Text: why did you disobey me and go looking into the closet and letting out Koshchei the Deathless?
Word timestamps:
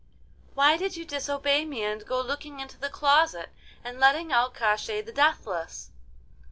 why 0.55 0.77
did 0.77 0.97
you 0.97 1.05
disobey 1.05 1.63
me 1.63 1.83
and 1.83 2.07
go 2.07 2.19
looking 2.19 2.59
into 2.59 2.75
the 2.75 2.89
closet 2.89 3.49
and 3.83 3.99
letting 3.99 4.31
out 4.31 4.55
Koshchei 4.55 5.05
the 5.05 5.11
Deathless? 5.13 5.91